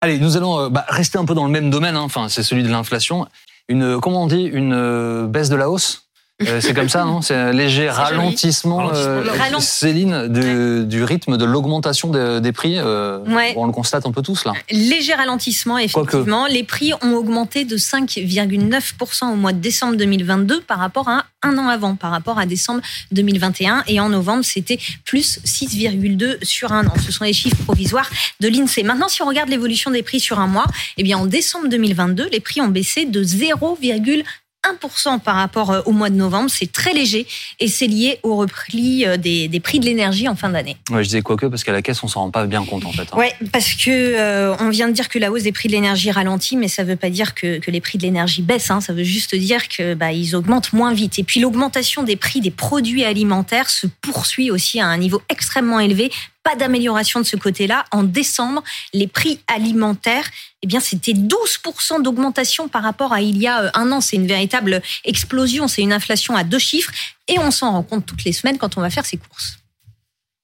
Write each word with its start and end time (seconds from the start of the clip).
Allez, 0.00 0.18
nous 0.18 0.36
allons 0.36 0.60
euh, 0.60 0.68
bah, 0.68 0.84
rester 0.88 1.18
un 1.18 1.24
peu 1.24 1.34
dans 1.34 1.46
le 1.46 1.50
même 1.52 1.70
domaine. 1.70 1.96
hein. 1.96 2.02
Enfin, 2.02 2.28
c'est 2.28 2.42
celui 2.42 2.62
de 2.62 2.68
l'inflation. 2.68 3.26
Une, 3.68 4.00
comment 4.00 4.24
on 4.24 4.26
dit, 4.26 4.44
une 4.44 4.72
euh, 4.72 5.26
baisse 5.26 5.48
de 5.48 5.56
la 5.56 5.70
hausse? 5.70 6.05
Euh, 6.46 6.60
c'est 6.60 6.74
comme 6.74 6.90
ça, 6.90 7.04
non? 7.04 7.22
C'est 7.22 7.34
un 7.34 7.50
léger 7.50 7.88
ralentissement, 7.88 8.90
euh. 8.92 9.22
Ralent- 9.38 9.58
Céline, 9.60 10.28
du, 10.28 10.84
du 10.84 11.02
rythme 11.02 11.38
de 11.38 11.44
l'augmentation 11.46 12.10
de- 12.10 12.40
des 12.40 12.52
prix. 12.52 12.74
euh, 12.78 13.20
Ouais. 13.26 13.54
On 13.56 13.64
le 13.64 13.72
constate 13.72 14.04
un 14.06 14.12
peu 14.12 14.20
tous 14.20 14.44
là. 14.44 14.52
Léger 14.70 15.14
ralentissement, 15.14 15.78
effectivement. 15.78 16.46
Les 16.46 16.62
prix 16.62 16.92
ont 17.02 17.14
augmenté 17.14 17.64
de 17.64 17.78
5,9% 17.78 19.32
au 19.32 19.36
mois 19.36 19.52
de 19.54 19.60
décembre 19.60 19.96
2022 19.96 20.60
par 20.60 20.78
rapport 20.78 21.08
à 21.08 21.24
un 21.42 21.56
an 21.56 21.68
avant, 21.68 21.94
par 21.94 22.10
rapport 22.10 22.38
à 22.38 22.44
décembre 22.44 22.82
2021. 23.12 23.82
Et 23.86 23.98
en 23.98 24.10
novembre, 24.10 24.44
c'était 24.44 24.78
plus 25.06 25.40
6,2 25.44 26.38
sur 26.42 26.72
un 26.72 26.86
an. 26.86 26.92
Ce 27.04 27.12
sont 27.12 27.24
les 27.24 27.32
chiffres 27.32 27.62
provisoires 27.64 28.10
de 28.40 28.48
l'INSEE. 28.48 28.82
Maintenant, 28.82 29.08
si 29.08 29.22
on 29.22 29.26
regarde 29.26 29.48
l'évolution 29.48 29.90
des 29.90 30.02
prix 30.02 30.20
sur 30.20 30.38
un 30.38 30.48
mois, 30.48 30.66
eh 30.98 31.02
bien, 31.02 31.16
en 31.16 31.24
décembre 31.24 31.68
2022, 31.68 32.28
les 32.30 32.40
prix 32.40 32.60
ont 32.60 32.68
baissé 32.68 33.06
de 33.06 33.22
0,1% 33.22 34.22
par 35.24 35.36
rapport 35.36 35.70
euh, 35.70 35.80
au 35.86 35.92
mois 35.92 36.10
de 36.10 36.16
novembre. 36.16 36.50
C'est 36.50 36.70
très 36.70 36.92
léger 36.92 37.26
et 37.60 37.68
c'est 37.68 37.86
lié 37.86 38.18
au 38.22 38.36
repli 38.36 39.04
euh, 39.06 39.16
des, 39.16 39.48
des 39.48 39.60
prix 39.60 39.80
de 39.80 39.84
l'énergie 39.84 40.28
en 40.28 40.36
fin 40.36 40.48
d'année. 40.50 40.76
Ouais, 40.90 41.02
je 41.02 41.08
disais 41.08 41.22
quoique 41.22 41.46
parce 41.46 41.64
qu'à 41.64 41.72
la 41.72 41.82
caisse, 41.82 42.02
on 42.02 42.08
s'en 42.08 42.20
rend 42.20 42.30
pas 42.30 42.46
bien 42.46 42.64
compte 42.64 42.84
en 42.84 42.92
fait. 42.92 43.02
hein. 43.12 43.16
Ouais, 43.16 43.32
parce 43.52 43.74
que 43.74 43.90
euh, 43.90 44.54
on 44.60 44.68
vient 44.70 44.88
de 44.88 44.92
dire 44.92 45.08
que 45.08 45.18
la 45.18 45.30
hausse 45.30 45.42
des 45.44 45.52
prix 45.52 45.68
de 45.68 45.72
l'énergie 45.74 46.10
ralentit, 46.10 46.56
mais 46.56 46.68
ça 46.68 46.84
veut 46.84 46.96
pas 46.96 47.10
dire 47.10 47.34
que, 47.34 47.58
que 47.58 47.70
les 47.70 47.80
prix 47.80 47.98
de 47.98 48.02
l'énergie 48.02 48.42
baissent. 48.42 48.70
Hein. 48.70 48.80
Ça 48.80 48.92
veut 48.92 49.04
juste 49.04 49.34
dire 49.34 49.68
que 49.68 49.94
bah, 49.94 50.12
ils 50.12 50.34
augmentent 50.34 50.72
moins 50.72 50.92
vite. 50.92 51.18
Et 51.18 51.24
puis 51.24 51.40
l'augmentation 51.40 52.02
des 52.02 52.16
prix 52.16 52.40
des 52.40 52.50
produits 52.50 53.04
alimentaires 53.04 53.70
se 53.70 53.86
poursuit 54.00 54.50
aussi 54.50 54.80
à 54.80 54.86
un 54.86 54.96
niveau 54.98 55.22
extrêmement 55.28 55.80
élevé. 55.80 56.10
Pas 56.46 56.54
d'amélioration 56.54 57.18
de 57.18 57.24
ce 57.24 57.34
côté-là. 57.34 57.84
En 57.90 58.04
décembre, 58.04 58.62
les 58.94 59.08
prix 59.08 59.40
alimentaires, 59.48 60.28
eh 60.62 60.68
bien, 60.68 60.78
c'était 60.78 61.12
12% 61.12 62.02
d'augmentation 62.02 62.68
par 62.68 62.84
rapport 62.84 63.12
à 63.12 63.20
il 63.20 63.36
y 63.36 63.48
a 63.48 63.64
euh, 63.64 63.70
un 63.74 63.90
an. 63.90 64.00
C'est 64.00 64.14
une 64.14 64.28
véritable 64.28 64.80
explosion. 65.04 65.66
C'est 65.66 65.82
une 65.82 65.92
inflation 65.92 66.36
à 66.36 66.44
deux 66.44 66.60
chiffres. 66.60 66.92
Et 67.26 67.40
on 67.40 67.50
s'en 67.50 67.72
rend 67.72 67.82
compte 67.82 68.06
toutes 68.06 68.22
les 68.22 68.32
semaines 68.32 68.58
quand 68.58 68.78
on 68.78 68.80
va 68.80 68.90
faire 68.90 69.04
ses 69.04 69.16
courses. 69.16 69.58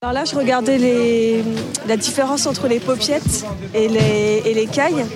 Alors 0.03 0.13
là, 0.13 0.25
je 0.25 0.35
regardais 0.35 0.77
les, 0.77 1.45
la 1.87 1.97
différence 1.97 2.47
entre 2.47 2.67
les 2.67 2.81
paupiettes 2.81 3.45
et 3.73 3.87
les, 3.87 4.43
et 4.45 4.55
les 4.55 4.67
cailles. 4.67 5.07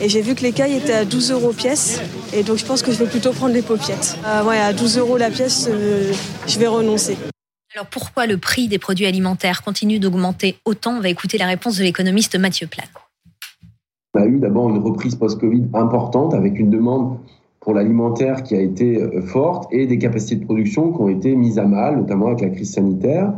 Et 0.00 0.08
j'ai 0.08 0.22
vu 0.22 0.36
que 0.36 0.42
les 0.42 0.52
cailles 0.52 0.76
étaient 0.76 0.94
à 0.94 1.04
12 1.04 1.32
euros 1.32 1.52
pièce. 1.52 2.00
Et 2.32 2.44
donc 2.44 2.58
je 2.58 2.64
pense 2.64 2.82
que 2.82 2.92
je 2.92 2.98
vais 2.98 3.06
plutôt 3.06 3.32
prendre 3.32 3.52
les 3.52 3.62
paupiettes. 3.62 4.16
Euh, 4.24 4.44
ouais, 4.44 4.60
à 4.60 4.72
12 4.72 4.98
euros 4.98 5.16
la 5.16 5.30
pièce, 5.30 5.66
euh, 5.68 6.12
je 6.46 6.58
vais 6.60 6.68
renoncer. 6.68 7.18
Alors 7.74 7.86
pourquoi 7.86 8.26
le 8.26 8.36
prix 8.36 8.66
des 8.66 8.78
produits 8.78 9.06
alimentaires 9.06 9.62
continue 9.62 10.00
d'augmenter 10.00 10.56
autant 10.64 10.96
On 10.96 11.00
va 11.00 11.08
écouter 11.08 11.38
la 11.38 11.46
réponse 11.46 11.78
de 11.78 11.84
l'économiste 11.84 12.36
Mathieu 12.36 12.66
Plan. 12.66 12.82
On 14.14 14.20
a 14.20 14.26
eu 14.26 14.40
d'abord 14.40 14.68
une 14.70 14.78
reprise 14.78 15.14
post-Covid 15.14 15.68
importante 15.74 16.34
avec 16.34 16.58
une 16.58 16.70
demande 16.70 17.18
pour 17.60 17.74
l'alimentaire 17.74 18.42
qui 18.42 18.56
a 18.56 18.60
été 18.60 19.00
euh, 19.00 19.22
forte 19.22 19.72
et 19.72 19.86
des 19.86 19.98
capacités 19.98 20.36
de 20.36 20.44
production 20.44 20.92
qui 20.92 21.00
ont 21.00 21.08
été 21.08 21.36
mises 21.36 21.58
à 21.58 21.64
mal, 21.64 21.96
notamment 21.96 22.28
avec 22.28 22.40
la 22.40 22.48
crise 22.48 22.72
sanitaire. 22.72 23.32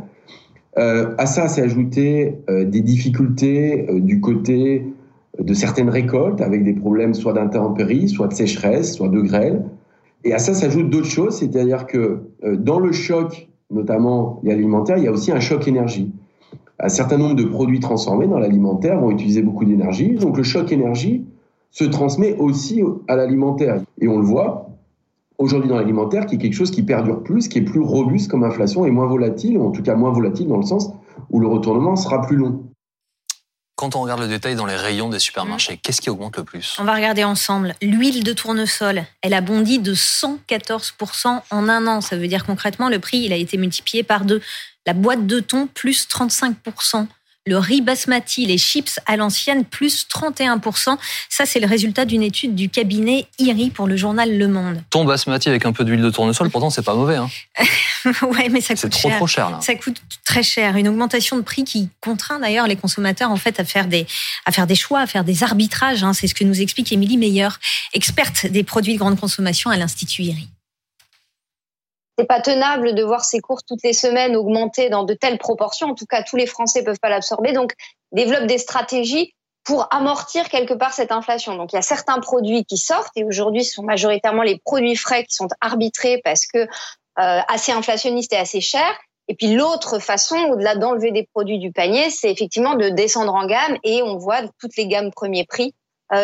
Euh, 0.79 1.15
à 1.19 1.27
ça 1.27 1.49
s'est 1.49 1.63
ajouté 1.63 2.39
euh, 2.49 2.65
des 2.65 2.81
difficultés 2.81 3.87
euh, 3.91 4.01
du 4.01 4.21
côté 4.21 4.87
de 5.39 5.53
certaines 5.55 5.91
récoltes 5.91 6.41
avec 6.41 6.65
des 6.65 6.73
problèmes 6.73 7.13
soit 7.13 7.35
d'intempéries, 7.35 8.09
soit 8.09 8.29
de 8.29 8.35
sécheresse, 8.35 8.95
soit 8.95 9.09
de 9.09 9.21
grêle. 9.21 9.65
Et 10.25 10.33
à 10.33 10.39
ça 10.39 10.55
s'ajoutent 10.55 10.89
d'autres 10.89 11.11
choses, 11.11 11.37
c'est-à-dire 11.37 11.87
que 11.87 12.21
dans 12.43 12.79
le 12.79 12.93
choc, 12.93 13.49
notamment 13.73 14.41
l'alimentaire, 14.43 14.99
il 14.99 15.05
y 15.05 15.09
a 15.09 15.13
aussi 15.13 15.33
un 15.33 15.41
choc 15.41 15.67
énergie 15.67 16.13
un 16.83 16.89
certain 16.89 17.17
nombre 17.17 17.37
de 17.37 17.45
produits 17.45 17.81
transformés 17.81 18.27
dans 18.27 18.39
l'alimentaire 18.39 19.01
vont 19.01 19.11
utiliser 19.11 19.41
beaucoup 19.41 19.65
d'énergie. 19.65 20.15
Donc 20.15 20.37
le 20.37 20.43
choc 20.43 20.73
énergie 20.73 21.25
se 21.71 21.85
transmet 21.85 22.37
aussi 22.39 22.83
à 23.09 23.17
l'alimentaire. 23.17 23.81
Et 24.01 24.09
on 24.09 24.19
le 24.19 24.25
voit 24.25 24.69
aujourd'hui 25.39 25.69
dans 25.69 25.77
l'alimentaire, 25.77 26.27
qui 26.27 26.35
est 26.35 26.39
quelque 26.39 26.55
chose 26.55 26.73
qui 26.73 26.83
perdure 26.83 27.23
plus, 27.23 27.49
qui 27.49 27.59
est 27.59 27.63
plus 27.63 27.81
robuste 27.81 28.31
comme 28.31 28.45
inflation 28.45 28.85
et 28.85 28.91
moins 28.91 29.07
volatile, 29.07 29.59
ou 29.59 29.65
en 29.65 29.71
tout 29.71 29.83
cas 29.83 29.95
moins 29.95 30.11
volatile 30.11 30.49
dans 30.49 30.57
le 30.57 30.65
sens 30.65 30.93
où 31.31 31.41
le 31.41 31.47
retournement 31.47 31.97
sera 31.97 32.21
plus 32.21 32.37
long. 32.37 32.65
Quand 33.83 33.97
on 33.97 34.03
regarde 34.03 34.21
le 34.21 34.29
détail 34.29 34.55
dans 34.55 34.65
les 34.65 34.77
rayons 34.77 35.09
des 35.09 35.19
supermarchés, 35.19 35.77
qu'est-ce 35.77 36.01
qui 36.01 36.09
augmente 36.09 36.37
le 36.37 36.45
plus? 36.45 36.77
On 36.79 36.85
va 36.85 36.95
regarder 36.95 37.25
ensemble. 37.25 37.75
L'huile 37.83 38.23
de 38.23 38.33
tournesol, 38.33 39.03
elle 39.23 39.35
a 39.35 39.41
bondi 39.41 39.81
de 39.81 39.93
114% 39.93 41.41
en 41.51 41.69
un 41.69 41.87
an. 41.89 42.01
Ça 42.01 42.17
veut 42.17 42.29
dire 42.29 42.47
concrètement, 42.47 42.89
le 42.89 43.01
prix, 43.01 43.19
il 43.19 43.33
a 43.33 43.37
été 43.37 43.57
multiplié 43.57 44.05
par 44.05 44.25
deux. 44.25 44.41
La 44.87 44.93
boîte 44.93 45.27
de 45.27 45.41
thon, 45.41 45.67
plus 45.67 46.07
35%. 46.07 47.09
Le 47.45 47.59
riz 47.59 47.81
basmati, 47.81 48.47
les 48.47 48.57
chips 48.57 49.01
à 49.07 49.17
l'ancienne, 49.17 49.65
plus 49.65 50.07
31%. 50.09 50.97
Ça, 51.29 51.45
c'est 51.45 51.59
le 51.59 51.67
résultat 51.67 52.05
d'une 52.05 52.23
étude 52.23 52.55
du 52.55 52.69
cabinet 52.69 53.27
IRI 53.41 53.71
pour 53.71 53.89
le 53.89 53.97
journal 53.97 54.39
Le 54.39 54.47
Monde. 54.47 54.81
Ton 54.91 55.05
basmati 55.05 55.49
avec 55.49 55.67
un 55.67 55.73
peu 55.73 55.85
d'huile 55.85 56.03
de 56.03 56.11
tournesol, 56.11 56.51
pourtant 56.51 56.71
c'est 56.71 56.83
pas 56.85 56.95
mauvais. 56.95 57.17
Hein. 57.17 57.29
ouais, 58.23 58.49
mais 58.49 58.61
ça 58.61 58.77
C'est 58.77 58.83
coûte 58.89 58.93
trop 58.93 59.09
cher. 59.09 59.17
trop 59.17 59.27
cher 59.27 59.51
là. 59.51 59.59
Ça 59.61 59.75
coûte 59.75 59.97
très 60.25 60.45
cher. 60.45 60.77
Une 60.77 60.87
augmentation 60.87 61.37
de 61.37 61.43
prix 61.43 61.65
qui 61.65 61.89
contraint 62.01 62.39
d'ailleurs 62.39 62.69
les 62.69 62.77
consommateurs 62.77 63.33
en 63.33 63.37
fait 63.37 63.59
à 63.59 63.65
faire 63.65 63.89
des 63.89 64.07
à 64.47 64.53
faire 64.53 64.69
des 64.69 64.77
choix, 64.77 65.01
à 65.01 65.07
faire 65.09 65.25
des 65.25 65.43
arbitrages. 65.43 66.05
hein. 66.05 66.13
C'est 66.13 66.29
ce 66.29 66.35
que 66.35 66.45
nous 66.45 66.61
explique 66.61 66.93
Émilie 66.93 67.17
Meyer, 67.17 67.49
experte 67.93 68.47
des 68.47 68.63
produits 68.63 68.95
de 68.95 68.99
grande 69.01 69.19
consommation 69.19 69.69
à 69.71 69.77
l'Institut 69.77 70.23
IRI. 70.23 70.49
C'est 72.19 72.27
pas 72.27 72.41
tenable 72.41 72.95
de 72.95 73.03
voir 73.03 73.25
ces 73.25 73.41
courses 73.41 73.65
toutes 73.67 73.83
les 73.83 73.93
semaines 73.93 74.37
augmenter 74.37 74.91
dans 74.91 75.05
de 75.05 75.15
telles 75.15 75.39
proportions. 75.39 75.89
En 75.89 75.95
tout 75.95 76.07
cas, 76.07 76.23
tous 76.23 76.37
les 76.37 76.47
Français 76.47 76.85
peuvent 76.85 77.01
pas 77.01 77.09
l'absorber. 77.09 77.53
Donc, 77.53 77.73
développe 78.13 78.47
des 78.47 78.59
stratégies 78.59 79.35
pour 79.65 79.87
amortir 79.93 80.49
quelque 80.49 80.75
part 80.75 80.93
cette 80.93 81.13
inflation. 81.13 81.57
Donc, 81.57 81.73
il 81.73 81.77
y 81.77 81.79
a 81.79 81.83
certains 81.83 82.19
produits 82.21 82.65
qui 82.65 82.77
sortent 82.77 83.13
et 83.17 83.25
aujourd'hui, 83.25 83.65
ce 83.65 83.75
sont 83.75 83.83
majoritairement 83.83 84.43
les 84.43 84.59
produits 84.65 84.97
frais 84.97 85.25
qui 85.25 85.35
sont 85.35 85.49
arbitrés 85.61 86.21
parce 86.25 86.47
que 86.47 86.59
euh, 86.59 86.67
assez 87.17 87.73
inflationnistes 87.73 88.33
et 88.33 88.37
assez 88.37 88.61
chers. 88.61 88.99
Et 89.29 89.35
puis 89.35 89.55
l'autre 89.55 89.99
façon, 89.99 90.37
au-delà 90.51 90.75
d'enlever 90.75 91.13
des 91.13 91.29
produits 91.33 91.59
du 91.59 91.71
panier, 91.73 92.11
c'est 92.11 92.31
effectivement 92.31 92.75
de 92.75 92.89
descendre 92.89 93.35
en 93.35 93.47
gamme 93.47 93.79
et 93.85 94.03
on 94.03 94.17
voit 94.17 94.43
toutes 94.59 94.77
les 94.77 94.89
gammes 94.89 95.11
premier 95.13 95.45
prix 95.45 95.75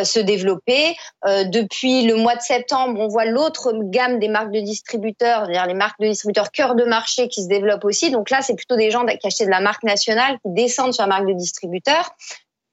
se 0.05 0.21
développer. 0.21 0.97
Euh, 1.27 1.45
depuis 1.45 2.03
le 2.03 2.17
mois 2.17 2.37
de 2.37 2.43
septembre, 2.43 3.01
on 3.01 3.09
voit 3.09 3.25
l'autre 3.25 3.73
gamme 3.75 4.19
des 4.19 4.29
marques 4.29 4.53
de 4.53 4.61
distributeurs, 4.61 5.47
c'est-à-dire 5.47 5.67
les 5.67 5.75
marques 5.75 6.01
de 6.01 6.09
distributeurs 6.09 6.51
cœur 6.51 6.75
de 6.75 6.85
marché 6.85 7.29
qui 7.29 7.43
se 7.43 7.49
développent 7.49 7.85
aussi. 7.85 8.11
Donc 8.11 8.31
là, 8.31 8.43
c'est 8.43 8.55
plutôt 8.55 8.77
des 8.77 8.91
gens 8.91 9.05
qui 9.07 9.27
achètent 9.27 9.47
de 9.47 9.53
la 9.53 9.61
marque 9.61 9.85
nationale 9.85 10.39
qui 10.45 10.53
descendent 10.53 10.93
sur 10.93 11.03
la 11.03 11.09
marque 11.09 11.27
de 11.27 11.33
distributeur. 11.33 12.11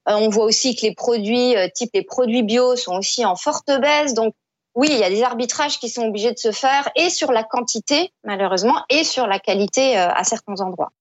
Euh, 0.08 0.14
on 0.14 0.28
voit 0.28 0.44
aussi 0.44 0.76
que 0.76 0.82
les 0.82 0.94
produits 0.94 1.56
euh, 1.56 1.68
type 1.74 1.90
les 1.94 2.02
produits 2.02 2.42
bio 2.42 2.76
sont 2.76 2.96
aussi 2.96 3.24
en 3.24 3.36
forte 3.36 3.70
baisse. 3.80 4.14
Donc 4.14 4.34
oui, 4.74 4.88
il 4.90 4.98
y 4.98 5.04
a 5.04 5.10
des 5.10 5.22
arbitrages 5.22 5.78
qui 5.78 5.88
sont 5.88 6.06
obligés 6.06 6.32
de 6.32 6.38
se 6.38 6.52
faire 6.52 6.88
et 6.96 7.10
sur 7.10 7.32
la 7.32 7.42
quantité 7.42 8.12
malheureusement 8.24 8.84
et 8.90 9.04
sur 9.04 9.26
la 9.26 9.38
qualité 9.38 9.98
euh, 9.98 10.08
à 10.08 10.24
certains 10.24 10.60
endroits. 10.60 10.92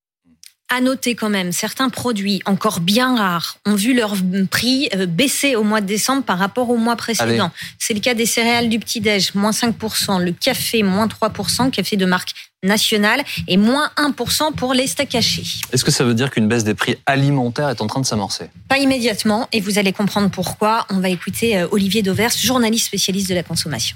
À 0.69 0.81
noter 0.81 1.13
quand 1.13 1.29
même, 1.29 1.51
certains 1.51 1.89
produits 1.89 2.41
encore 2.45 2.79
bien 2.79 3.15
rares 3.15 3.57
ont 3.67 3.75
vu 3.75 3.93
leur 3.93 4.15
prix 4.49 4.89
euh, 4.95 5.05
baisser 5.05 5.55
au 5.55 5.61
mois 5.61 5.79
de 5.79 5.85
décembre 5.85 6.23
par 6.23 6.39
rapport 6.39 6.71
au 6.71 6.77
mois 6.77 6.95
précédent. 6.95 7.51
C'est 7.77 7.93
le 7.93 7.99
cas 7.99 8.15
des 8.15 8.25
céréales 8.25 8.67
du 8.67 8.79
petit-déj, 8.79 9.35
moins 9.35 9.51
5%, 9.51 10.23
le 10.23 10.31
café, 10.31 10.81
moins 10.81 11.05
3%, 11.05 11.69
café 11.69 11.97
de 11.97 12.05
marque 12.07 12.33
nationale, 12.63 13.23
et 13.47 13.57
moins 13.57 13.91
1% 13.97 14.53
pour 14.53 14.73
les 14.73 14.87
steaks 14.87 15.13
hachés. 15.13 15.43
Est-ce 15.71 15.85
que 15.85 15.91
ça 15.91 16.03
veut 16.03 16.15
dire 16.15 16.31
qu'une 16.31 16.47
baisse 16.47 16.63
des 16.63 16.73
prix 16.73 16.97
alimentaires 17.05 17.69
est 17.69 17.81
en 17.81 17.85
train 17.85 18.01
de 18.01 18.05
s'amorcer? 18.07 18.49
Pas 18.67 18.79
immédiatement, 18.79 19.47
et 19.51 19.61
vous 19.61 19.77
allez 19.77 19.93
comprendre 19.93 20.31
pourquoi. 20.31 20.87
On 20.89 20.99
va 20.99 21.09
écouter 21.09 21.59
euh, 21.59 21.67
Olivier 21.69 22.01
Dauvers, 22.01 22.31
journaliste 22.31 22.87
spécialiste 22.87 23.29
de 23.29 23.35
la 23.35 23.43
consommation. 23.43 23.95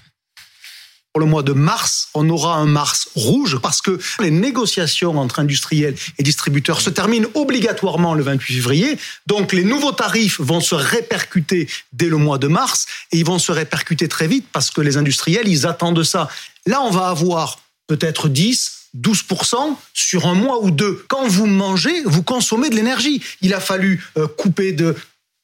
Pour 1.14 1.22
le 1.22 1.25
mois 1.25 1.42
de 1.42 1.53
mars, 1.53 2.09
on 2.14 2.30
aura 2.30 2.58
un 2.58 2.68
mars 2.68 3.09
rouge 3.16 3.58
parce 3.64 3.81
que 3.81 4.00
les 4.20 4.30
négociations 4.30 5.18
entre 5.18 5.40
industriels 5.40 5.96
et 6.20 6.24
distributeurs 6.24 6.81
se 6.81 6.92
terminent 6.92 7.28
obligatoirement 7.34 8.14
le 8.14 8.22
28 8.22 8.53
février. 8.53 8.97
Donc 9.25 9.52
les 9.52 9.64
nouveaux 9.64 9.92
tarifs 9.92 10.40
vont 10.40 10.62
se 10.62 10.75
répercuter 10.75 11.68
dès 11.94 12.09
le 12.09 12.18
mois 12.18 12.38
de 12.38 12.48
mars 12.48 12.86
et 13.12 13.18
ils 13.18 13.25
vont 13.25 13.39
se 13.39 13.51
répercuter 13.51 14.07
très 14.07 14.28
vite 14.28 14.45
parce 14.51 14.69
que 14.69 14.81
les 14.81 14.98
industriels, 14.98 15.48
ils 15.48 15.66
attendent 15.66 16.04
ça. 16.04 16.30
Là, 16.68 16.80
on 16.81 16.92
va 16.92 17.07
avoir 17.07 17.60
peut-être 17.88 18.30
10, 18.30 18.89
12% 18.98 19.56
sur 19.94 20.28
un 20.28 20.36
mois 20.36 20.63
ou 20.63 20.69
deux. 20.69 21.04
Quand 21.07 21.28
vous 21.28 21.48
mangez, 21.48 22.04
vous 22.06 22.24
consommez 22.24 22.69
de 22.69 22.75
l'énergie. 22.75 23.22
Il 23.42 23.54
a 23.54 23.60
fallu 23.60 24.04
euh, 24.18 24.28
couper 24.28 24.74
de, 24.74 24.95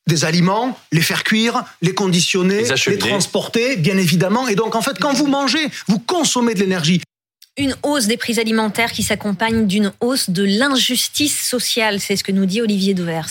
des 0.07 0.25
aliments, 0.25 0.77
les 0.91 1.01
faire 1.01 1.23
cuire, 1.23 1.63
les 1.81 1.93
conditionner, 1.93 2.63
Les 2.87 2.97
transporter, 2.97 3.75
bien 3.77 3.97
évidemment. 3.97 4.47
Et 4.47 4.55
donc, 4.55 4.75
en 4.75 4.81
fait, 4.81 4.97
quand 4.99 5.13
vous 5.13 5.27
mangez, 5.27 5.67
vous 5.87 5.99
consommez 5.99 6.53
de 6.53 6.59
l'énergie. 6.59 7.01
Une 7.57 7.75
hausse 7.83 8.05
des 8.05 8.17
prix 8.17 8.39
alimentaires 8.39 8.91
qui 8.91 9.01
s'accompagne 9.01 9.65
d'une 9.65 9.93
hausse 10.01 10.29
de 10.29 10.43
l'injustice 10.43 11.47
sociale, 11.47 11.99
c'est 12.01 12.15
ce 12.17 12.23
que 12.23 12.31
nous 12.31 12.45
dit 12.45 12.61
Olivier 12.61 12.93
Dauvers. 12.93 13.29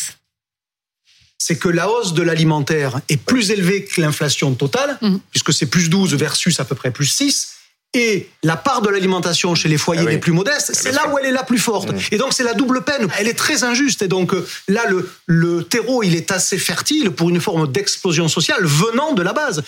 C'est 1.39 1.59
que 1.59 1.69
la 1.69 1.91
hausse 1.91 2.15
de 2.15 2.23
l'alimentaire 2.23 3.01
est 3.11 3.19
plus 3.19 3.51
élevée 3.51 3.85
que 3.85 4.01
l'inflation 4.01 4.55
totale, 4.55 4.97
Mhm. 5.03 5.21
puisque 5.31 5.53
c'est 5.53 5.67
plus 5.67 5.91
12 5.91 6.15
versus 6.15 6.59
à 6.59 6.65
peu 6.65 6.75
près 6.75 6.91
plus 6.91 7.07
6. 7.07 7.54
Et 7.95 8.29
la 8.43 8.57
part 8.57 8.83
de 8.83 8.91
l'alimentation 8.91 9.55
chez 9.55 9.69
les 9.69 9.79
foyers 9.79 10.03
Ah 10.03 10.07
oui. 10.07 10.13
les 10.13 10.19
plus 10.19 10.33
modestes, 10.33 10.73
c'est 10.75 10.93
là 10.93 11.09
où 11.09 11.19
elle 11.19 11.27
est 11.27 11.33
la 11.33 11.45
plus 11.45 11.59
forte. 11.59 11.93
Mmh. 11.93 11.99
Et 12.13 12.19
donc 12.19 12.33
c'est 12.33 12.43
la 12.43 12.55
double 12.55 12.83
peine. 12.83 13.09
Elle 13.19 13.29
est 13.29 13.39
très 13.39 13.65
injuste. 13.65 14.03
Et 14.03 14.09
donc 14.09 14.35
euh, 14.35 14.47
là, 14.69 14.83
le, 14.89 15.11
le 15.27 15.65
terreau, 15.65 16.03
il 16.03 16.15
est 16.15 16.31
assez 16.33 16.59
fertile 16.59 17.11
pour 17.11 17.31
une 17.31 17.41
forme 17.41 17.71
d'explosion 17.71 18.29
sociale 18.29 18.65
venant 18.65 19.13
de 19.13 19.23
la 19.23 19.33
base. 19.33 19.63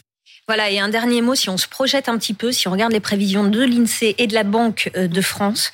Voilà, 0.49 0.70
et 0.70 0.78
un 0.78 0.88
dernier 0.88 1.23
mot, 1.23 1.34
si 1.34 1.49
on 1.49 1.56
se 1.56 1.67
projette 1.67 2.08
un 2.08 2.19
petit 2.19 2.34
peu, 2.34 2.52
si 2.52 2.69
on 2.69 2.70
regarde 2.70 2.93
les 2.93 3.00
prévisions 3.00 3.44
de 3.44 3.64
l'INSEE 3.64 4.14
et 4.19 4.26
de 4.26 4.34
la 4.34 4.44
Banque 4.44 4.90
euh, 4.96 5.08
de 5.08 5.20
France, 5.20 5.72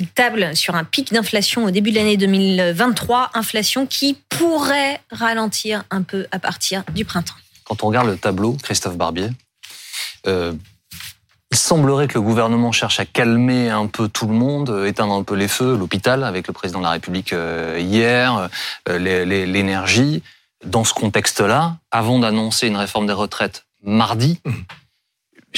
ils 0.00 0.08
tablent 0.08 0.56
sur 0.56 0.74
un 0.74 0.84
pic 0.84 1.12
d'inflation 1.12 1.64
au 1.64 1.70
début 1.70 1.90
de 1.90 1.96
l'année 1.96 2.16
2023, 2.16 3.30
inflation 3.34 3.86
qui 3.86 4.16
pourrait 4.28 5.00
ralentir 5.10 5.84
un 5.90 6.02
peu 6.02 6.26
à 6.30 6.38
partir 6.38 6.84
du 6.94 7.04
printemps. 7.04 7.34
Quand 7.64 7.82
on 7.82 7.88
regarde 7.88 8.08
le 8.08 8.16
tableau, 8.16 8.56
Christophe 8.62 8.96
Barbier, 8.96 9.30
euh, 10.26 10.52
il 10.52 10.77
semblerait 11.68 12.08
que 12.08 12.14
le 12.14 12.22
gouvernement 12.22 12.72
cherche 12.72 12.98
à 12.98 13.04
calmer 13.04 13.68
un 13.68 13.88
peu 13.88 14.08
tout 14.08 14.26
le 14.26 14.32
monde, 14.32 14.70
euh, 14.70 14.86
éteindre 14.86 15.12
un 15.12 15.22
peu 15.22 15.34
les 15.34 15.48
feux, 15.48 15.76
l'hôpital 15.76 16.24
avec 16.24 16.46
le 16.46 16.54
président 16.54 16.78
de 16.78 16.84
la 16.84 16.92
République 16.92 17.34
euh, 17.34 17.76
hier, 17.78 18.48
euh, 18.88 18.98
l'énergie. 18.98 20.22
Dans 20.64 20.82
ce 20.82 20.94
contexte-là, 20.94 21.76
avant 21.90 22.20
d'annoncer 22.20 22.68
une 22.68 22.76
réforme 22.76 23.06
des 23.06 23.12
retraites 23.12 23.66
mardi, 23.82 24.40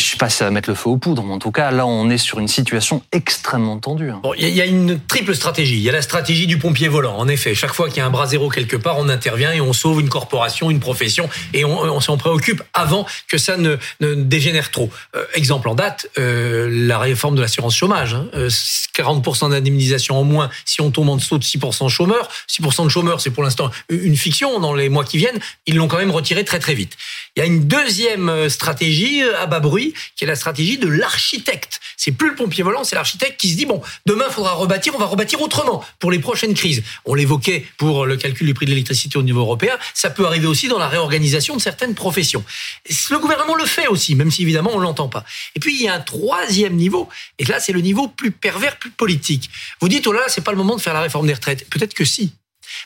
je 0.00 0.10
sais 0.10 0.16
pas 0.16 0.28
si 0.28 0.38
ça 0.38 0.44
va 0.46 0.50
mettre 0.50 0.68
le 0.68 0.74
feu 0.74 0.88
aux 0.90 0.96
poudres, 0.96 1.22
mais 1.22 1.32
en 1.32 1.38
tout 1.38 1.50
cas, 1.52 1.70
là, 1.70 1.86
on 1.86 2.10
est 2.10 2.18
sur 2.18 2.38
une 2.40 2.48
situation 2.48 3.02
extrêmement 3.12 3.78
tendue. 3.78 4.10
hein. 4.10 4.20
Bon, 4.22 4.32
il 4.34 4.48
y 4.48 4.60
a- 4.60 4.66
une 4.66 5.00
triple 5.00 5.34
stratégie. 5.34 5.76
Il 5.76 5.82
y 5.82 5.88
a 5.88 5.92
la 5.92 6.02
stratégie 6.02 6.46
du 6.46 6.58
pompier 6.58 6.88
volant. 6.88 7.16
En 7.16 7.28
effet, 7.28 7.54
chaque 7.54 7.72
fois 7.74 7.88
qu'il 7.88 7.98
y 7.98 8.00
a 8.00 8.06
un 8.06 8.10
bras 8.10 8.26
zéro 8.26 8.48
quelque 8.48 8.76
part, 8.76 8.98
on 8.98 9.08
intervient 9.08 9.52
et 9.52 9.60
on 9.60 9.72
sauve 9.72 10.00
une 10.00 10.08
corporation, 10.08 10.70
une 10.70 10.80
profession, 10.80 11.28
et 11.54 11.64
on, 11.64 12.00
s'en 12.00 12.16
préoccupe 12.16 12.62
avant 12.72 13.06
que 13.28 13.36
ça 13.38 13.56
ne, 13.56 13.76
dégénère 14.00 14.70
trop. 14.70 14.90
Euh, 15.16 15.24
exemple 15.34 15.68
en 15.68 15.74
date, 15.74 16.08
euh, 16.18 16.68
la 16.70 16.98
réforme 16.98 17.34
de 17.36 17.40
l'assurance 17.42 17.76
chômage. 17.76 18.14
hein. 18.14 18.26
Euh, 18.34 18.48
40% 18.94 19.50
d'indemnisation 19.50 20.18
en 20.18 20.24
moins 20.24 20.50
si 20.64 20.80
on 20.80 20.90
tombe 20.90 21.08
en 21.08 21.16
dessous 21.16 21.38
de 21.38 21.44
6% 21.44 21.84
de 21.84 21.90
chômeurs. 21.90 22.28
6% 22.48 22.84
de 22.84 22.88
chômeurs, 22.90 23.20
c'est 23.20 23.30
pour 23.30 23.42
l'instant 23.42 23.70
une 23.88 24.16
fiction. 24.16 24.58
Dans 24.60 24.74
les 24.74 24.88
mois 24.88 25.04
qui 25.04 25.18
viennent, 25.18 25.38
ils 25.66 25.76
l'ont 25.76 25.88
quand 25.88 25.98
même 25.98 26.10
retiré 26.10 26.44
très 26.44 26.58
très 26.58 26.74
vite. 26.74 26.96
Il 27.36 27.40
y 27.40 27.42
a 27.42 27.46
une 27.46 27.66
deuxième 27.66 28.28
euh, 28.28 28.48
stratégie 28.48 29.22
euh, 29.22 29.40
à 29.40 29.46
bas 29.46 29.60
bruit, 29.60 29.89
qui 30.16 30.24
est 30.24 30.26
la 30.26 30.36
stratégie 30.36 30.78
de 30.78 30.88
l'architecte. 30.88 31.80
C'est 31.96 32.12
plus 32.12 32.30
le 32.30 32.34
pompier 32.34 32.62
volant, 32.62 32.84
c'est 32.84 32.96
l'architecte 32.96 33.40
qui 33.40 33.50
se 33.50 33.56
dit 33.56 33.66
bon, 33.66 33.82
demain 34.06 34.24
il 34.28 34.32
faudra 34.32 34.52
rebâtir, 34.52 34.94
on 34.94 34.98
va 34.98 35.06
rebâtir 35.06 35.40
autrement 35.40 35.84
pour 35.98 36.10
les 36.10 36.18
prochaines 36.18 36.54
crises. 36.54 36.82
On 37.04 37.14
l'évoquait 37.14 37.66
pour 37.76 38.06
le 38.06 38.16
calcul 38.16 38.46
du 38.46 38.54
prix 38.54 38.66
de 38.66 38.70
l'électricité 38.70 39.18
au 39.18 39.22
niveau 39.22 39.40
européen, 39.40 39.78
ça 39.94 40.10
peut 40.10 40.26
arriver 40.26 40.46
aussi 40.46 40.68
dans 40.68 40.78
la 40.78 40.88
réorganisation 40.88 41.56
de 41.56 41.60
certaines 41.60 41.94
professions. 41.94 42.44
Le 43.10 43.18
gouvernement 43.18 43.54
le 43.54 43.66
fait 43.66 43.88
aussi, 43.88 44.14
même 44.14 44.30
si 44.30 44.42
évidemment 44.42 44.70
on 44.72 44.78
l'entend 44.78 45.08
pas. 45.08 45.24
Et 45.54 45.60
puis 45.60 45.74
il 45.74 45.82
y 45.82 45.88
a 45.88 45.94
un 45.94 46.00
troisième 46.00 46.74
niveau, 46.74 47.08
et 47.38 47.44
là 47.44 47.60
c'est 47.60 47.72
le 47.72 47.80
niveau 47.80 48.08
plus 48.08 48.30
pervers, 48.30 48.78
plus 48.78 48.90
politique. 48.90 49.50
Vous 49.80 49.88
dites 49.88 50.06
oh 50.06 50.12
là 50.12 50.20
là, 50.20 50.26
c'est 50.28 50.44
pas 50.44 50.52
le 50.52 50.58
moment 50.58 50.76
de 50.76 50.80
faire 50.80 50.94
la 50.94 51.00
réforme 51.00 51.26
des 51.26 51.34
retraites. 51.34 51.68
Peut-être 51.70 51.94
que 51.94 52.04
si. 52.04 52.32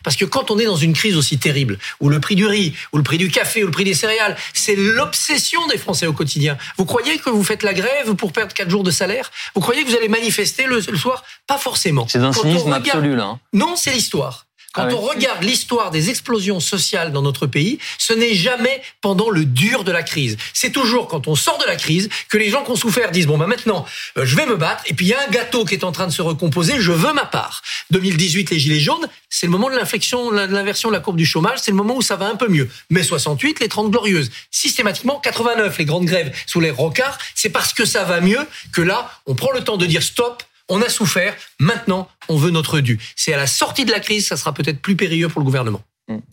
Parce 0.03 0.17
que 0.17 0.25
quand 0.25 0.51
on 0.51 0.59
est 0.59 0.65
dans 0.67 0.77
une 0.77 0.93
crise 0.93 1.17
aussi 1.17 1.39
terrible, 1.39 1.79
où 2.01 2.09
le 2.09 2.21
prix 2.21 2.37
du 2.37 2.47
riz, 2.47 2.75
ou 2.93 2.97
le 2.99 3.03
prix 3.03 3.19
du 3.19 3.31
café, 3.31 3.63
ou 3.63 3.67
le 3.67 3.73
prix 3.73 3.85
des 3.85 3.95
céréales, 3.95 4.37
c'est 4.53 4.77
l'obsession 4.77 5.67
des 5.67 5.79
Français 5.79 6.07
au 6.07 6.13
quotidien. 6.13 6.57
Vous 6.79 6.85
croyez 6.85 7.19
que 7.19 7.31
vous 7.31 7.45
faites 7.45 7.63
la 7.63 7.75
grève 7.75 8.15
pour 8.15 8.33
perdre 8.33 8.53
quatre 8.55 8.71
jours 8.71 8.83
de 8.85 8.91
salaire? 8.91 9.31
Vous 9.55 9.61
croyez 9.61 9.85
que 9.85 9.91
vous 9.91 9.97
allez 9.97 10.09
manifester 10.09 10.65
le, 10.67 10.77
le 10.81 10.97
soir? 10.97 11.25
Pas 11.47 11.59
forcément. 11.59 12.07
C'est 12.09 12.19
d'un 12.19 12.33
cynisme 12.33 12.67
regarde- 12.67 12.87
absolu, 12.89 13.17
là. 13.17 13.25
hein. 13.25 13.41
non, 13.53 13.77
c'est 13.77 13.93
l'histoire. 13.93 14.44
Quand 14.75 14.89
Ah 14.91 14.95
on 14.95 15.01
regarde 15.01 15.45
l'histoire 15.45 15.93
des 15.93 16.11
explosions 16.11 16.59
sociales 16.59 17.13
dans 17.13 17.23
notre 17.23 17.47
pays, 17.47 17.79
ce 17.97 18.13
n'est 18.13 18.35
jamais 18.35 18.83
pendant 19.01 19.31
le 19.31 19.45
dur 19.45 19.85
de 19.85 19.93
la 19.93 20.03
crise. 20.03 20.37
C'est 20.53 20.73
toujours 20.73 21.07
quand 21.07 21.29
on 21.29 21.37
sort 21.37 21.59
de 21.59 21.65
la 21.65 21.77
crise 21.77 22.09
que 22.29 22.37
les 22.37 22.51
gens 22.51 22.65
qui 22.65 22.73
ont 22.73 22.77
souffert 22.77 23.13
disent 23.13 23.29
bon 23.29 23.39
bah 23.39 23.47
maintenant 23.47 23.87
euh, 24.19 24.27
je 24.27 24.35
vais 24.35 24.47
me 24.47 24.57
battre 24.57 24.83
et 24.87 24.95
puis 24.95 25.07
il 25.07 25.11
y 25.11 25.15
a 25.15 25.21
un 25.21 25.31
gâteau 25.31 25.65
qui 25.65 25.75
est 25.75 25.85
en 25.85 25.93
train 25.93 26.09
de 26.09 26.13
se 26.13 26.23
recomposer, 26.23 26.81
je 26.81 26.91
veux 26.91 27.13
ma 27.13 27.25
part. 27.25 27.63
2018 27.93 28.51
les 28.51 28.59
gilets 28.59 28.81
jaunes, 28.81 29.09
c'est 29.31 29.47
le 29.47 29.53
moment 29.53 29.71
de 29.71 29.77
l'inflexion, 29.77 30.33
de 30.33 30.37
l'inversion 30.37 30.89
de 30.89 30.95
la 30.95 31.01
courbe 31.01 31.17
du 31.17 31.27
chômage, 31.27 31.61
c'est 31.63 31.71
le 31.71 31.77
moment 31.77 31.95
où 31.95 32.03
ça 32.03 32.17
va 32.17 32.27
un 32.27 32.37
peu 32.37 32.49
mieux. 32.49 32.69
Mais 32.91 33.05
68 33.05 33.61
les 33.61 33.69
30 33.69 33.93
glorieuses, 33.93 34.33
systématiquement 34.51 35.21
89 35.21 35.79
les 35.79 35.85
grandes 35.85 36.07
grèves 36.07 36.35
sous 36.47 36.59
les 36.59 36.73
rocards, 36.73 37.19
c'est 37.37 37.51
parce 37.51 37.73
que 37.73 37.85
ça 37.85 38.03
va 38.03 38.21
mieux 38.21 38.45
que 38.73 38.81
là 38.83 39.13
on 39.27 39.37
prend 39.37 39.53
le 39.53 39.63
temps 39.63 39.77
de 39.77 39.87
dire 39.87 40.03
stop. 40.03 40.43
On 40.71 40.81
a 40.81 40.89
souffert, 40.89 41.37
maintenant 41.59 42.09
on 42.29 42.37
veut 42.37 42.51
notre 42.51 42.81
dû. 42.81 42.99
C'est 43.17 43.33
à 43.33 43.37
la 43.37 43.47
sortie 43.47 43.85
de 43.85 43.91
la 43.91 44.01
crise, 44.01 44.27
ça 44.27 44.37
sera 44.37 44.53
peut-être 44.53 44.81
plus 44.81 44.97
périlleux 44.97 45.29
pour 45.29 45.41
le 45.41 45.45
gouvernement. 45.45 45.83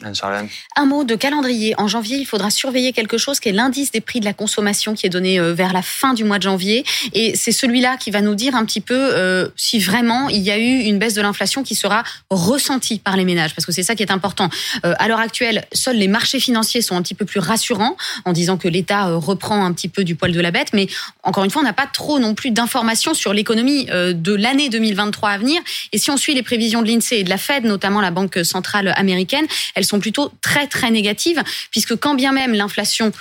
Anne-Charlène. 0.03 0.49
Un 0.75 0.85
mot 0.85 1.03
de 1.03 1.15
calendrier. 1.15 1.73
En 1.77 1.87
janvier, 1.87 2.17
il 2.17 2.25
faudra 2.25 2.49
surveiller 2.49 2.91
quelque 2.91 3.17
chose 3.17 3.39
qui 3.39 3.49
est 3.49 3.53
l'indice 3.53 3.91
des 3.91 4.01
prix 4.01 4.19
de 4.19 4.25
la 4.25 4.33
consommation 4.33 4.93
qui 4.93 5.05
est 5.05 5.09
donné 5.09 5.39
euh, 5.39 5.53
vers 5.53 5.71
la 5.71 5.81
fin 5.81 6.13
du 6.13 6.25
mois 6.25 6.37
de 6.37 6.43
janvier. 6.43 6.83
Et 7.13 7.35
c'est 7.35 7.53
celui-là 7.53 7.95
qui 7.97 8.11
va 8.11 8.21
nous 8.21 8.35
dire 8.35 8.55
un 8.55 8.65
petit 8.65 8.81
peu 8.81 8.95
euh, 8.95 9.47
si 9.55 9.79
vraiment 9.79 10.27
il 10.29 10.41
y 10.41 10.51
a 10.51 10.57
eu 10.57 10.81
une 10.81 10.99
baisse 10.99 11.13
de 11.13 11.21
l'inflation 11.21 11.63
qui 11.63 11.75
sera 11.75 12.03
ressentie 12.29 12.99
par 12.99 13.15
les 13.15 13.23
ménages. 13.23 13.55
Parce 13.55 13.65
que 13.65 13.71
c'est 13.71 13.83
ça 13.83 13.95
qui 13.95 14.03
est 14.03 14.11
important. 14.11 14.49
Euh, 14.85 14.93
à 14.99 15.07
l'heure 15.07 15.19
actuelle, 15.19 15.65
seuls 15.71 15.97
les 15.97 16.09
marchés 16.09 16.39
financiers 16.39 16.81
sont 16.81 16.95
un 16.95 17.01
petit 17.01 17.15
peu 17.15 17.25
plus 17.25 17.39
rassurants 17.39 17.95
en 18.25 18.33
disant 18.33 18.57
que 18.57 18.67
l'État 18.67 19.05
reprend 19.05 19.65
un 19.65 19.71
petit 19.71 19.87
peu 19.87 20.03
du 20.03 20.15
poil 20.15 20.33
de 20.33 20.41
la 20.41 20.51
bête. 20.51 20.73
Mais 20.73 20.87
encore 21.23 21.45
une 21.45 21.51
fois, 21.51 21.61
on 21.61 21.65
n'a 21.65 21.73
pas 21.73 21.87
trop 21.87 22.19
non 22.19 22.35
plus 22.35 22.51
d'informations 22.51 23.13
sur 23.13 23.33
l'économie 23.33 23.87
euh, 23.89 24.13
de 24.13 24.33
l'année 24.33 24.69
2023 24.69 25.29
à 25.29 25.37
venir. 25.37 25.61
Et 25.91 25.97
si 25.97 26.11
on 26.11 26.17
suit 26.17 26.33
les 26.33 26.43
prévisions 26.43 26.81
de 26.81 26.87
l'INSEE 26.87 27.19
et 27.19 27.23
de 27.23 27.29
la 27.29 27.37
Fed, 27.37 27.63
notamment 27.63 28.01
la 28.01 28.11
Banque 28.11 28.39
centrale 28.43 28.93
américaine, 28.97 29.45
elles 29.75 29.85
sont 29.85 29.99
plutôt 29.99 30.31
très 30.41 30.67
très 30.67 30.91
négatives, 30.91 31.41
puisque 31.71 31.95
quand 31.95 32.15
bien 32.15 32.31
même 32.31 32.53
l'inflation 32.53 33.11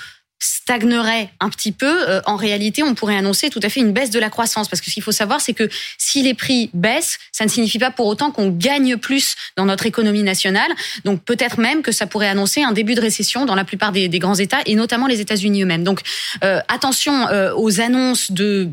stagnerait 0.41 1.29
un 1.39 1.49
petit 1.49 1.71
peu, 1.71 2.09
euh, 2.09 2.19
en 2.25 2.35
réalité, 2.35 2.81
on 2.81 2.95
pourrait 2.95 3.15
annoncer 3.15 3.51
tout 3.51 3.59
à 3.61 3.69
fait 3.69 3.79
une 3.79 3.93
baisse 3.93 4.09
de 4.09 4.19
la 4.19 4.31
croissance. 4.31 4.67
Parce 4.67 4.81
que 4.81 4.87
ce 4.87 4.93
qu'il 4.95 5.03
faut 5.03 5.11
savoir, 5.11 5.39
c'est 5.39 5.53
que 5.53 5.69
si 5.99 6.23
les 6.23 6.33
prix 6.33 6.71
baissent, 6.73 7.19
ça 7.31 7.45
ne 7.45 7.49
signifie 7.49 7.77
pas 7.77 7.91
pour 7.91 8.07
autant 8.07 8.31
qu'on 8.31 8.49
gagne 8.49 8.97
plus 8.97 9.35
dans 9.55 9.65
notre 9.65 9.85
économie 9.85 10.23
nationale. 10.23 10.71
Donc 11.05 11.23
peut-être 11.23 11.59
même 11.59 11.83
que 11.83 11.91
ça 11.91 12.07
pourrait 12.07 12.27
annoncer 12.27 12.63
un 12.63 12.71
début 12.71 12.95
de 12.95 13.01
récession 13.01 13.45
dans 13.45 13.53
la 13.53 13.65
plupart 13.65 13.91
des, 13.91 14.09
grands 14.09 14.35
États, 14.35 14.61
et 14.65 14.73
notamment 14.73 15.05
les 15.05 15.21
États-Unis 15.21 15.61
eux-mêmes. 15.61 15.83
Donc 15.83 16.01
euh, 16.43 16.59
attention 16.67 17.27
euh, 17.27 17.53
aux 17.55 17.79
annonces 17.79 18.31
de 18.31 18.69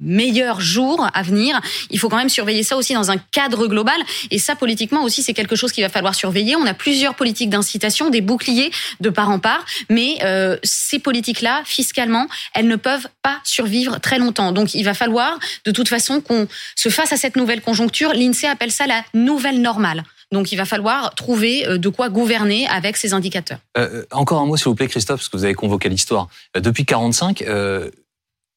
meilleurs 0.00 0.60
jours 0.60 1.06
à 1.12 1.22
venir. 1.22 1.60
Il 1.90 1.98
faut 1.98 2.08
quand 2.08 2.16
même 2.16 2.28
surveiller 2.28 2.62
ça 2.62 2.76
aussi 2.76 2.94
dans 2.94 3.10
un 3.10 3.18
cadre 3.18 3.66
global. 3.66 3.96
Et 4.30 4.38
ça, 4.38 4.56
politiquement 4.56 5.04
aussi, 5.04 5.22
c'est 5.22 5.34
quelque 5.34 5.56
chose 5.56 5.72
qu'il 5.72 5.84
va 5.84 5.90
falloir 5.90 6.14
surveiller. 6.14 6.56
On 6.56 6.66
a 6.66 6.74
plusieurs 6.74 7.14
politiques 7.14 7.50
d'incitation, 7.50 8.10
des 8.10 8.20
boucliers 8.20 8.70
de 9.00 9.10
part 9.10 9.30
en 9.30 9.38
part, 9.38 9.64
mais 9.88 10.18
euh, 10.22 10.56
ces 10.62 10.98
politiques-là, 10.98 11.62
fiscalement, 11.64 12.26
elles 12.54 12.68
ne 12.68 12.76
peuvent 12.76 13.08
pas 13.22 13.38
survivre 13.44 14.00
très 14.00 14.18
longtemps. 14.18 14.52
Donc, 14.52 14.74
il 14.74 14.84
va 14.84 14.94
falloir, 14.94 15.38
de 15.64 15.70
toute 15.70 15.88
façon, 15.88 16.20
qu'on 16.20 16.48
se 16.76 16.88
fasse 16.88 17.12
à 17.12 17.16
cette 17.16 17.36
nouvelle 17.36 17.60
conjoncture. 17.60 18.12
L'INSEE 18.12 18.46
appelle 18.46 18.72
ça 18.72 18.86
la 18.86 19.02
nouvelle 19.14 19.60
normale. 19.60 20.04
Donc, 20.32 20.52
il 20.52 20.56
va 20.56 20.64
falloir 20.64 21.14
trouver 21.14 21.66
euh, 21.66 21.78
de 21.78 21.88
quoi 21.88 22.08
gouverner 22.08 22.66
avec 22.68 22.96
ces 22.96 23.14
indicateurs. 23.14 23.58
Euh, 23.76 24.04
encore 24.12 24.40
un 24.40 24.46
mot, 24.46 24.56
s'il 24.56 24.66
vous 24.66 24.74
plaît, 24.76 24.86
Christophe, 24.86 25.20
parce 25.20 25.28
que 25.28 25.36
vous 25.36 25.44
avez 25.44 25.54
convoqué 25.54 25.88
l'histoire. 25.88 26.28
Euh, 26.56 26.60
depuis 26.60 26.84
45, 26.84 27.42
euh, 27.42 27.90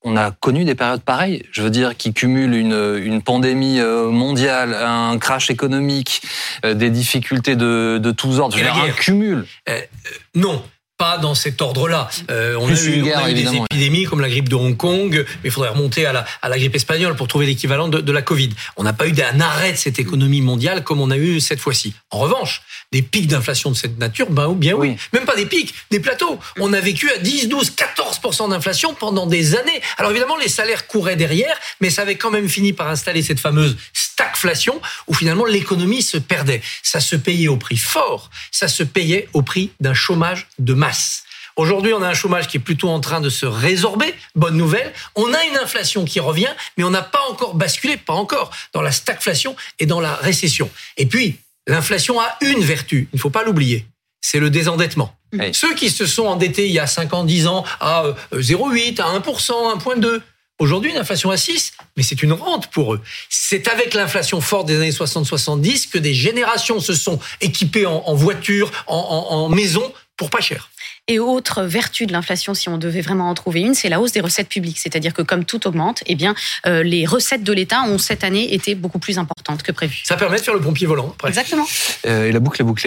on 0.04 0.18
a 0.18 0.32
connu 0.32 0.66
des 0.66 0.76
périodes 0.76 1.02
pareilles. 1.02 1.44
Je 1.52 1.62
veux 1.62 1.70
dire, 1.70 1.96
qui 1.96 2.14
cumulent 2.14 2.56
une, 2.56 3.00
une 3.02 3.22
pandémie 3.22 3.80
euh, 3.80 4.10
mondiale, 4.10 4.74
un 4.74 5.18
crash 5.18 5.50
économique, 5.50 6.22
euh, 6.66 6.74
des 6.74 6.90
difficultés 6.90 7.56
de, 7.56 8.00
de 8.02 8.12
tous 8.12 8.40
ordres. 8.40 8.58
Je 8.58 8.64
veux 8.64 8.72
dire, 8.72 8.84
un 8.84 8.90
cumul. 8.90 9.46
Euh, 9.70 9.80
non. 10.36 10.64
Pas 11.04 11.18
dans 11.18 11.36
cet 11.36 11.62
ordre-là. 11.62 12.08
Euh, 12.32 12.56
on, 12.58 12.70
a 12.70 12.72
eu, 12.72 12.94
une 12.94 13.02
on 13.02 13.06
guerre, 13.08 13.20
a 13.20 13.30
eu 13.30 13.34
des 13.34 13.54
épidémies 13.54 14.06
comme 14.06 14.22
la 14.22 14.30
grippe 14.30 14.48
de 14.48 14.56
Hong 14.56 14.78
Kong, 14.78 15.12
mais 15.12 15.50
il 15.50 15.52
faudrait 15.52 15.72
remonter 15.72 16.06
à 16.06 16.14
la, 16.14 16.26
à 16.42 16.48
la 16.48 16.58
grippe 16.58 16.76
espagnole 16.76 17.18
pour 17.18 17.28
trouver 17.28 17.46
l'équivalent 17.46 17.90
de, 17.90 18.00
de 18.00 18.12
la 18.14 18.22
Covid. 18.22 18.52
On 18.78 18.84
n'a 18.84 18.94
pas 18.94 19.06
eu 19.06 19.14
un 19.22 19.42
arrêt 19.42 19.74
de 19.74 19.78
cette 19.78 20.00
économie 20.00 20.40
mondiale 20.40 20.82
comme 20.86 21.02
on 21.02 21.12
a 21.12 21.18
eu 21.18 21.42
cette 21.42 21.60
fois-ci. 21.60 21.94
En 22.10 22.20
revanche, 22.20 22.62
des 22.94 23.02
pics 23.02 23.28
d'inflation 23.28 23.70
de 23.70 23.76
cette 23.76 24.00
nature, 24.00 24.30
ben, 24.30 24.54
bien 24.54 24.76
oui. 24.76 24.92
Oui. 24.92 24.98
Même 25.12 25.26
pas 25.26 25.36
des 25.36 25.46
pics, 25.46 25.74
des 25.92 26.00
plateaux. 26.00 26.40
On 26.58 26.72
a 26.72 26.80
vécu 26.80 27.12
à 27.12 27.18
10, 27.18 27.50
12, 27.50 27.72
14% 27.72 28.52
d'inflation 28.52 28.94
pendant 28.94 29.26
des 29.26 29.56
années. 29.56 29.82
Alors 29.98 30.12
évidemment, 30.12 30.38
les 30.38 30.48
salaires 30.48 30.88
couraient 30.88 31.18
derrière, 31.18 31.58
mais 31.82 31.90
ça 31.90 32.04
avait 32.04 32.16
quand 32.16 32.32
même 32.32 32.48
fini 32.48 32.72
par 32.72 32.88
installer 32.88 33.24
cette 33.24 33.42
fameuse 33.42 33.76
stagflation 34.34 34.82
où 35.08 35.14
finalement 35.14 35.46
l'économie 35.46 36.02
se 36.02 36.18
perdait. 36.18 36.62
Ça 36.82 37.00
se 37.00 37.16
payait 37.16 37.48
au 37.48 37.58
prix 37.58 37.78
fort, 37.78 38.30
ça 38.52 38.68
se 38.68 38.84
payait 38.84 39.30
au 39.34 39.42
prix 39.42 39.72
d'un 39.80 39.94
chômage 39.94 40.48
de 40.60 40.74
masse. 40.74 41.24
Aujourd'hui, 41.56 41.94
on 41.94 42.02
a 42.02 42.08
un 42.08 42.14
chômage 42.16 42.48
qui 42.48 42.58
est 42.58 42.60
plutôt 42.60 42.90
en 42.90 43.00
train 43.00 43.22
de 43.22 43.30
se 43.30 43.46
résorber. 43.46 44.16
Bonne 44.34 44.58
nouvelle. 44.58 44.92
On 45.16 45.32
a 45.34 45.44
une 45.46 45.58
inflation 45.58 46.04
qui 46.04 46.20
revient, 46.20 46.52
mais 46.78 46.84
on 46.84 46.90
n'a 46.90 47.04
pas 47.04 47.22
encore 47.30 47.54
basculé, 47.54 47.96
pas 47.96 48.14
encore, 48.14 48.50
dans 48.74 48.82
la 48.82 48.92
stagflation 48.92 49.56
et 49.78 49.86
dans 49.86 50.00
la 50.00 50.16
récession. 50.16 50.70
Et 50.98 51.06
puis, 51.06 51.38
l'inflation 51.68 52.20
a 52.20 52.38
une 52.42 52.64
vertu, 52.64 53.08
il 53.14 53.18
ne 53.18 53.22
faut 53.22 53.30
pas 53.30 53.44
l'oublier. 53.44 53.86
C'est 54.20 54.40
le 54.40 54.50
désendettement. 54.50 55.16
Oui. 55.34 55.54
Ceux 55.54 55.76
qui 55.76 55.92
se 55.92 56.08
sont 56.08 56.26
endettés 56.26 56.66
il 56.66 56.74
y 56.74 56.80
a 56.80 56.88
5 56.88 57.14
ans, 57.14 57.24
10 57.24 57.46
ans 57.48 57.66
à 57.80 58.06
euh, 58.06 58.14
0,8, 58.34 59.00
à 59.00 59.20
1%, 59.20 59.78
1,2, 59.78 60.22
aujourd'hui 60.64 60.92
une 60.92 60.98
inflation 60.98 61.30
à 61.30 61.38
6, 61.38 61.74
mais 61.96 62.04
c'est 62.04 62.24
une 62.24 62.34
rente 62.34 62.68
pour 62.68 62.94
eux. 62.94 63.02
C'est 63.30 63.68
avec 63.68 63.94
l'inflation 63.94 64.42
forte 64.42 64.68
des 64.68 64.78
années 64.78 64.92
60-70 64.92 65.90
que 65.90 65.98
des 65.98 66.14
générations 66.14 66.80
se 66.80 66.94
sont 66.94 67.20
équipées 67.42 67.86
en, 67.86 68.04
en 68.06 68.16
voitures, 68.16 68.72
en, 68.88 68.96
en, 68.98 69.36
en 69.36 69.50
maisons, 69.50 69.92
pour 70.18 70.30
pas 70.30 70.42
cher. 70.42 70.70
Et 71.10 71.20
autre 71.20 71.64
vertu 71.64 72.06
de 72.06 72.14
l'inflation, 72.14 72.54
si 72.54 72.70
on 72.70 72.78
devait 72.78 73.02
vraiment 73.02 73.30
en 73.30 73.34
trouver 73.34 73.60
une, 73.60 73.74
c'est 73.74 73.90
la 73.90 74.00
hausse 74.00 74.14
des 74.14 74.22
recettes 74.22 74.48
publiques. 74.48 74.80
C'est-à-dire 74.80 75.14
que 75.14 75.22
comme 75.22 75.44
tout 75.44 75.68
augmente, 75.68 76.02
eh 76.06 76.16
bien, 76.16 76.34
euh, 76.66 76.82
les 76.82 77.06
recettes 77.06 77.44
de 77.44 77.52
l'État 77.52 77.84
ont 77.84 77.98
cette 77.98 78.24
année 78.24 78.54
été 78.54 78.74
beaucoup 78.74 79.00
plus 79.00 79.20
importantes 79.20 79.64
que 79.64 79.74
prévu. 79.74 80.02
Ça 80.06 80.16
permet 80.16 80.38
de 80.38 80.44
faire 80.44 80.54
le 80.54 80.62
pompier 80.62 80.88
volant. 80.88 81.14
Exactement. 81.28 81.68
Euh, 82.06 82.30
et 82.30 82.32
la 82.32 82.40
boucle 82.40 82.62
est 82.62 82.66
bouclée. 82.66 82.82